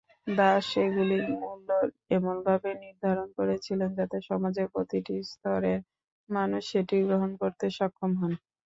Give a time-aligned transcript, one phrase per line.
[0.33, 1.69] দাশ এগুলির মূল্য
[2.11, 5.79] এমনভাবে নির্ধারণ করেছিলেন যাতে সমাজের প্রতিটি স্তরের
[6.29, 8.33] মানুষ সেটি গ্রহণ করতে সক্ষম হন।